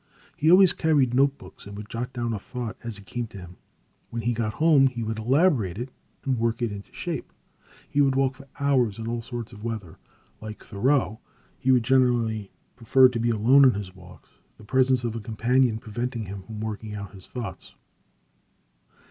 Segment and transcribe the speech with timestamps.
[0.35, 3.37] He always carried note books and would jot down a thought as it came to
[3.37, 3.57] him.
[4.09, 5.89] When he got home he would elaborate it
[6.23, 7.31] and work it into shape.
[7.87, 9.99] He would walk for hours in all sorts of weather.
[10.41, 11.19] Like Thoreau,
[11.59, 16.23] he generally preferred to be alone in his walks, the presence of a companion preventing
[16.25, 17.75] him from working out his thoughts.